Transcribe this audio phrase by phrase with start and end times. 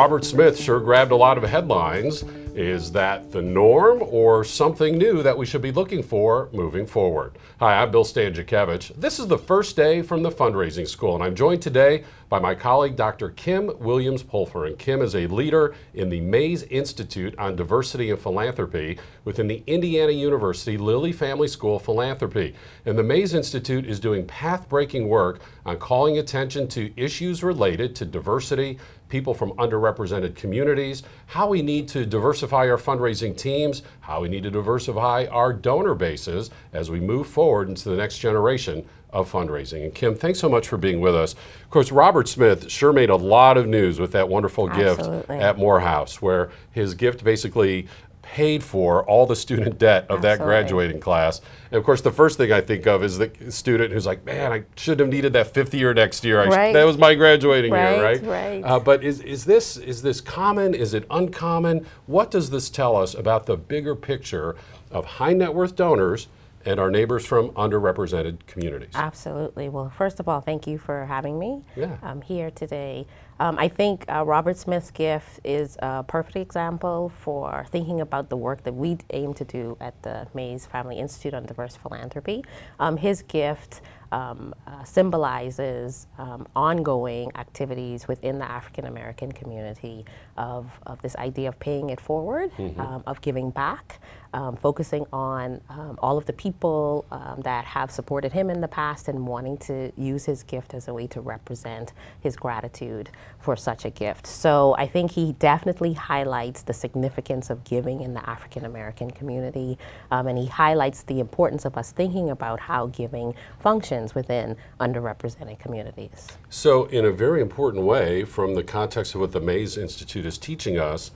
[0.00, 2.24] Robert Smith sure grabbed a lot of headlines.
[2.54, 7.36] Is that the norm or something new that we should be looking for moving forward?
[7.58, 8.96] Hi, I'm Bill Stanczykiewicz.
[8.96, 12.54] This is the first day from the fundraising school, and I'm joined today by my
[12.54, 13.30] colleague, Dr.
[13.30, 14.66] Kim Williams Pulfer.
[14.66, 19.62] And Kim is a leader in the Mays Institute on Diversity and Philanthropy within the
[19.66, 22.54] Indiana University Lilly Family School of Philanthropy.
[22.86, 27.94] And the Mays Institute is doing path breaking work on calling attention to issues related
[27.96, 28.78] to diversity,
[29.10, 34.44] people from underrepresented communities, how we need to diversify our fundraising teams, how we need
[34.44, 39.84] to diversify our donor bases as we move forward into the next generation of fundraising.
[39.84, 41.32] And Kim, thanks so much for being with us.
[41.32, 45.18] Of course, Robert Smith sure made a lot of news with that wonderful Absolutely.
[45.18, 47.88] gift at Morehouse, where his gift basically
[48.30, 51.40] paid for all the student debt of that graduating class.
[51.72, 54.52] And of course, the first thing I think of is the student who's like, man,
[54.52, 56.44] I should have needed that fifth year next year.
[56.46, 56.72] Right.
[56.72, 58.62] that was my graduating year, Right, right?
[58.62, 58.64] right.
[58.64, 60.74] Uh, but is, is, this, is this common?
[60.74, 61.84] Is it uncommon?
[62.06, 64.54] What does this tell us about the bigger picture
[64.92, 66.28] of high net worth donors
[66.64, 68.90] and our neighbors from underrepresented communities?
[68.94, 69.68] Absolutely.
[69.68, 71.96] Well, first of all, thank you for having me Yeah.
[72.04, 73.08] um, here today.
[73.40, 78.36] Um, I think uh, Robert Smith's gift is a perfect example for thinking about the
[78.36, 82.44] work that we aim to do at the Mays Family Institute on Diverse Philanthropy.
[82.78, 83.80] Um, his gift
[84.12, 90.04] um, uh, symbolizes um, ongoing activities within the African American community
[90.36, 94.00] of, of this idea of paying it forward, um, of giving back,
[94.32, 98.68] um, focusing on um, all of the people um, that have supported him in the
[98.68, 103.56] past and wanting to use his gift as a way to represent his gratitude for
[103.56, 104.26] such a gift.
[104.26, 109.78] So I think he definitely highlights the significance of giving in the African American community,
[110.10, 115.58] um, and he highlights the importance of us thinking about how giving functions within underrepresented
[115.58, 116.28] communities.
[116.48, 120.38] So, in a very important way, from the context of what the Mays Institute is
[120.38, 121.10] teaching us,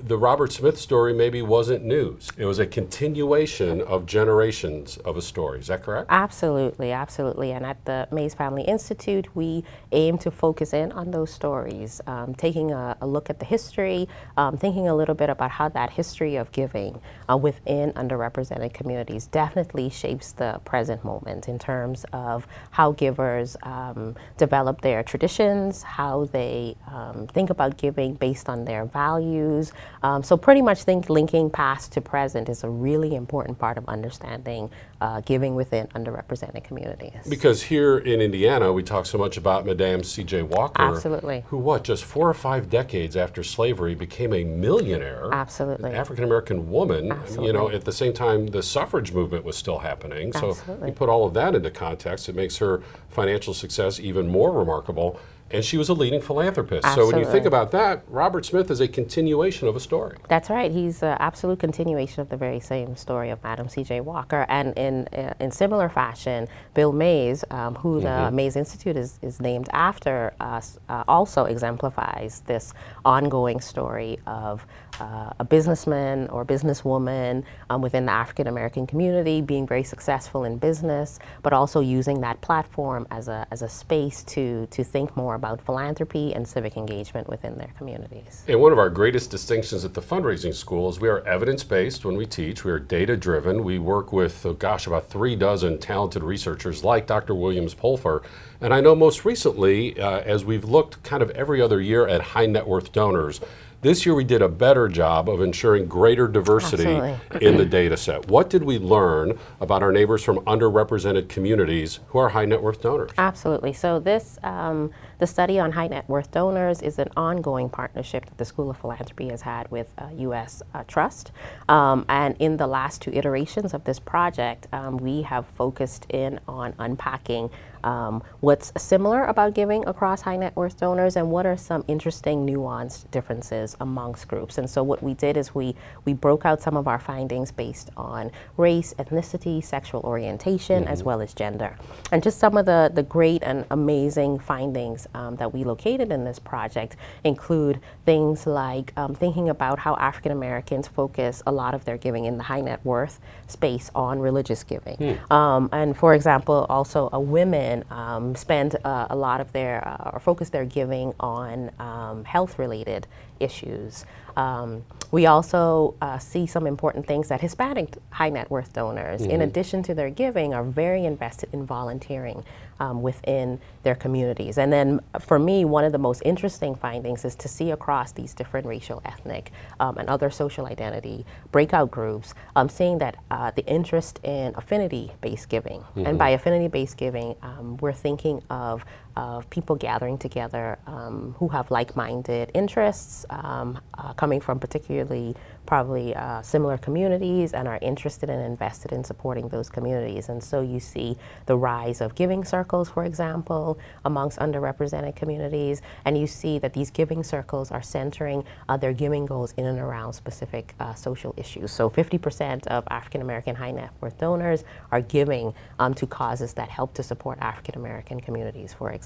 [0.00, 2.30] the Robert Smith story maybe wasn't news.
[2.36, 5.60] It was a continuation of generations of a story.
[5.60, 6.06] Is that correct?
[6.10, 7.52] Absolutely, absolutely.
[7.52, 12.34] And at the Mays Family Institute, we aim to focus in on those stories, um,
[12.34, 15.90] taking a, a look at the history, um, thinking a little bit about how that
[15.90, 22.46] history of giving uh, within underrepresented communities definitely shapes the present moment in terms of
[22.70, 28.84] how givers um, develop their traditions, how they um, think about giving based on their
[28.84, 29.72] values.
[30.02, 33.88] Um, so, pretty much think linking past to present is a really important part of
[33.88, 34.70] understanding
[35.00, 37.12] uh, giving within underrepresented communities.
[37.28, 40.42] Because here in Indiana, we talk so much about Madame C.J.
[40.42, 40.80] Walker.
[40.80, 41.44] Absolutely.
[41.48, 45.28] Who, what, just four or five decades after slavery became a millionaire.
[45.32, 45.92] Absolutely.
[45.92, 47.12] African American woman.
[47.12, 47.46] Absolutely.
[47.46, 50.32] You know, at the same time, the suffrage movement was still happening.
[50.32, 50.88] So Absolutely.
[50.88, 55.18] you put all of that into context, it makes her financial success even more remarkable.
[55.50, 56.86] And she was a leading philanthropist.
[56.94, 60.16] So when you think about that, Robert Smith is a continuation of a story.
[60.28, 60.72] That's right.
[60.72, 64.00] He's an absolute continuation of the very same story of Madam C.J.
[64.00, 64.44] Walker.
[64.48, 69.40] And in, uh, in similar fashion, Bill Mays, um, who the Mays Institute is, is
[69.40, 72.74] named after us, uh, also exemplifies this
[73.04, 74.66] ongoing story of
[75.00, 80.58] uh, a businessman or businesswoman um, within the African American community being very successful in
[80.58, 85.34] business, but also using that platform as a, as a space to, to think more
[85.34, 88.44] about philanthropy and civic engagement within their communities.
[88.48, 92.04] And one of our greatest distinctions at the fundraising school is we are evidence based
[92.04, 92.64] when we teach.
[92.64, 93.64] We are data driven.
[93.64, 97.34] We work with, oh gosh, about three dozen talented researchers like Dr.
[97.34, 98.22] Williams Pulfer.
[98.60, 102.20] And I know most recently, uh, as we've looked kind of every other year at
[102.20, 103.40] high net worth donors,
[103.86, 107.46] this year we did a better job of ensuring greater diversity Absolutely.
[107.46, 108.26] in the data set.
[108.28, 112.82] What did we learn about our neighbors from underrepresented communities who are high net worth
[112.82, 113.12] donors?
[113.16, 113.72] Absolutely.
[113.72, 118.38] So this, um, the study on high net worth donors is an ongoing partnership that
[118.38, 120.62] the School of Philanthropy has had with uh, U.S.
[120.74, 121.32] Uh, Trust.
[121.68, 126.40] Um, and in the last two iterations of this project, um, we have focused in
[126.46, 127.50] on unpacking
[127.86, 132.44] um, what's similar about giving across high net worth donors and what are some interesting
[132.44, 134.58] nuanced differences amongst groups.
[134.58, 137.90] And so what we did is we, we broke out some of our findings based
[137.96, 141.76] on race, ethnicity, sexual orientation, as well as gender.
[142.10, 146.24] And just some of the, the great and amazing findings um, that we located in
[146.24, 151.84] this project include things like um, thinking about how African Americans focus a lot of
[151.84, 154.96] their giving in the high net worth space on religious giving.
[155.30, 160.10] Um, and for example, also uh, women um, spend uh, a lot of their, uh,
[160.12, 163.06] or focus their giving on um, health related
[163.40, 164.04] issues.
[164.36, 169.30] Um, we also uh, see some important things that Hispanic high net worth donors, mm-hmm.
[169.30, 172.44] in addition to their giving, are very invested in volunteering
[172.80, 174.58] um, within their communities.
[174.58, 178.34] And then for me, one of the most interesting findings is to see across these
[178.34, 183.64] different racial, ethnic, um, and other social identity breakout groups, um, seeing that uh, the
[183.66, 185.80] interest in affinity based giving.
[185.80, 186.06] Mm-hmm.
[186.06, 188.84] And by affinity based giving, um, we're thinking of
[189.16, 195.34] of people gathering together um, who have like-minded interests, um, uh, coming from particularly
[195.66, 200.28] probably uh, similar communities and are interested and invested in supporting those communities.
[200.28, 201.16] And so you see
[201.46, 206.90] the rise of giving circles, for example, amongst underrepresented communities, and you see that these
[206.90, 211.72] giving circles are centering uh, their giving goals in and around specific uh, social issues.
[211.72, 216.68] So 50% of African American high net worth donors are giving um, to causes that
[216.68, 219.05] help to support African American communities, for example.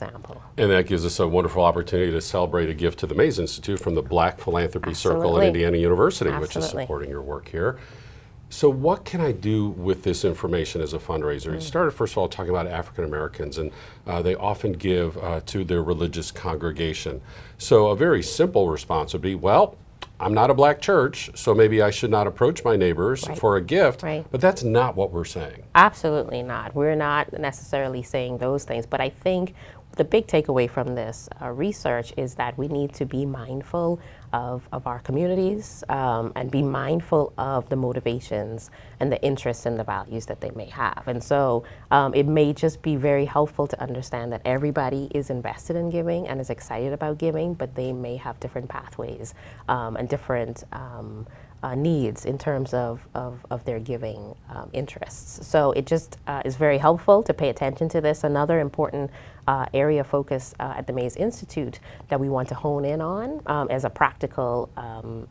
[0.57, 3.81] And that gives us a wonderful opportunity to celebrate a gift to the Mays Institute
[3.81, 5.23] from the Black Philanthropy Absolutely.
[5.23, 6.47] Circle at Indiana University, Absolutely.
[6.47, 7.79] which which is supporting your work here.
[8.53, 11.51] So, what can I do with this information as a fundraiser?
[11.51, 11.55] Mm.
[11.55, 13.71] You started, first of all, talking about African Americans, and
[14.09, 17.21] uh, they often give uh, to their religious congregation.
[17.59, 19.77] So, a very simple response would be well,
[20.19, 23.39] I'm not a black church, so maybe I should not approach my neighbors right.
[23.39, 24.03] for a gift.
[24.03, 24.27] Right.
[24.33, 25.63] But that's not what we're saying.
[25.77, 26.75] Absolutely not.
[26.75, 28.85] We're not necessarily saying those things.
[28.85, 29.55] But I think
[29.97, 34.01] the big takeaway from this uh, research is that we need to be mindful
[34.33, 38.71] of, of our communities um, and be mindful of the motivations
[39.01, 41.03] and the interests and the values that they may have.
[41.07, 45.77] And so um, it may just be very helpful to understand that everybody is invested
[45.77, 49.35] in giving and is excited about giving, but they may have different pathways
[49.69, 51.27] um, and different um,
[51.63, 55.47] uh, needs in terms of, of, of their giving um, interests.
[55.47, 58.25] So it just uh, is very helpful to pay attention to this.
[58.25, 59.11] Another important
[59.47, 63.01] uh, area of focus uh, at the Mays Institute that we want to hone in
[63.01, 65.29] on um, as a practical um,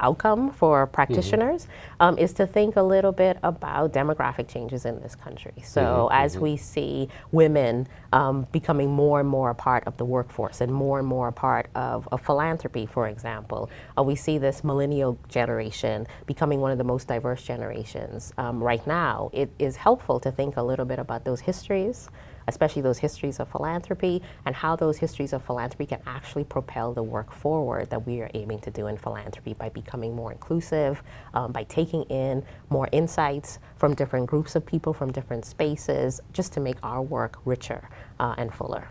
[0.00, 2.02] outcome for practitioners mm-hmm.
[2.02, 5.54] um, is to think a little bit about demographic changes in this country.
[5.62, 6.42] So mm-hmm, as mm-hmm.
[6.42, 10.98] we see women um, becoming more and more a part of the workforce and more
[10.98, 16.06] and more a part of, of philanthropy, for example, uh, we see this millennial generation
[16.26, 19.30] becoming one of the most diverse generations um, right now.
[19.32, 22.08] It is helpful to think a little bit about those histories
[22.48, 27.02] especially those histories of philanthropy and how those histories of philanthropy can actually propel the
[27.02, 31.02] work forward that we are aiming to do in philanthropy by becoming more inclusive,
[31.34, 36.52] um, by taking in more insights from different groups of people from different spaces, just
[36.52, 37.88] to make our work richer
[38.20, 38.88] uh, and fuller.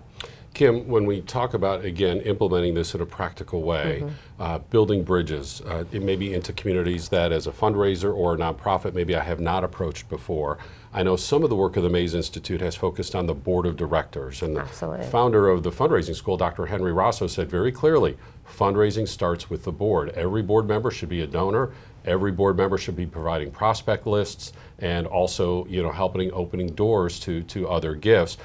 [0.54, 4.42] Kim, when we talk about, again, implementing this in a practical way, mm-hmm.
[4.42, 8.38] uh, building bridges, uh, it may be into communities that as a fundraiser or a
[8.38, 10.58] nonprofit, maybe I have not approached before.
[10.94, 13.66] I know some of the work of the Mays Institute has focused on the board
[13.66, 14.42] of directors.
[14.42, 15.06] And the Absolutely.
[15.08, 16.66] founder of the fundraising school, Dr.
[16.66, 20.10] Henry Rosso, said very clearly fundraising starts with the board.
[20.10, 21.72] Every board member should be a donor.
[22.04, 27.20] Every board member should be providing prospect lists and also, you know, helping opening doors
[27.22, 28.38] to, to other gifts.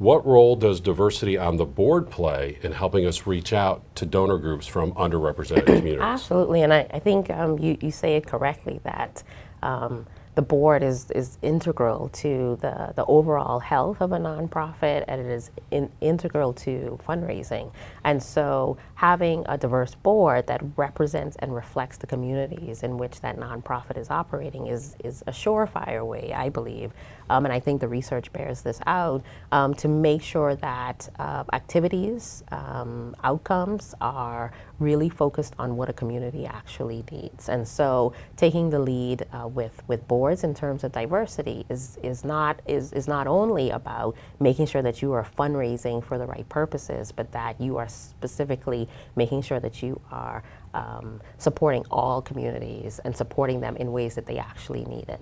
[0.00, 4.38] What role does diversity on the board play in helping us reach out to donor
[4.38, 6.00] groups from underrepresented communities?
[6.00, 9.22] Absolutely, and I, I think um, you, you say it correctly that
[9.62, 10.06] um,
[10.36, 15.26] the board is, is integral to the, the overall health of a nonprofit and it
[15.26, 17.72] is in, integral to fundraising.
[18.04, 23.36] And so having a diverse board that represents and reflects the communities in which that
[23.36, 26.92] nonprofit is operating is, is a surefire way, I believe,
[27.28, 31.44] um, and I think the research bears this out, um, to make sure that uh,
[31.52, 37.48] activities, um, outcomes are really focused on what a community actually needs.
[37.48, 42.24] And so taking the lead uh, with, with boards in terms of diversity is, is,
[42.24, 46.48] not, is, is not only about making sure that you are fundraising for the right
[46.48, 50.42] purposes, but that you are specifically making sure that you are
[50.74, 55.20] um, supporting all communities and supporting them in ways that they actually need it.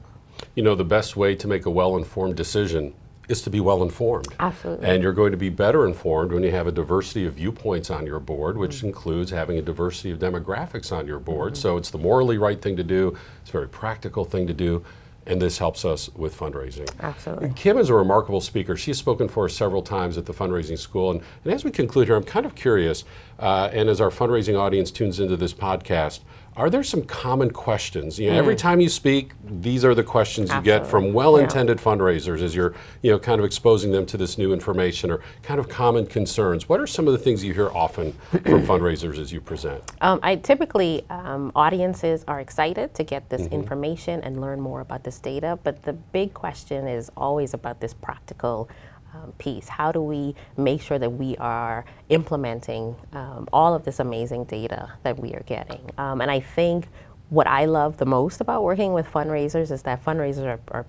[0.55, 2.95] You know, the best way to make a well informed decision
[3.29, 4.29] is to be well informed.
[4.41, 4.87] Absolutely.
[4.87, 8.07] And you're going to be better informed when you have a diversity of viewpoints on
[8.07, 8.87] your board, which mm-hmm.
[8.89, 11.53] includes having a diversity of demographics on your board.
[11.53, 11.61] Mm-hmm.
[11.61, 14.85] So it's the morally right thing to do, it's a very practical thing to do.
[15.29, 16.89] And this helps us with fundraising.
[17.01, 17.53] Absolutely.
[17.55, 18.77] Kim is a remarkable speaker.
[18.77, 21.11] She's spoken for us several times at the fundraising school.
[21.11, 23.05] And, and as we conclude here, I'm kind of curious,
[23.39, 26.21] uh, and as our fundraising audience tunes into this podcast,
[26.59, 28.19] are there some common questions?
[28.19, 28.39] You know, mm.
[28.39, 30.73] every time you speak, these are the questions Absolutely.
[30.73, 31.85] you get from well-intended yeah.
[31.85, 35.61] fundraisers as you're, you know, kind of exposing them to this new information or kind
[35.61, 36.69] of common concerns.
[36.69, 39.85] What are some of the things you hear often from fundraisers as you present?
[40.01, 43.55] Um, I typically um, audiences are excited to get this mm-hmm.
[43.55, 47.95] information and learn more about this data, but the big question is always about this
[47.95, 48.69] practical
[49.15, 49.69] um, piece.
[49.69, 54.93] How do we make sure that we are implementing um, all of this amazing data
[55.03, 55.91] that we are getting?
[55.99, 56.89] Um, and I think
[57.31, 60.87] what I love the most about working with fundraisers is that fundraisers are, are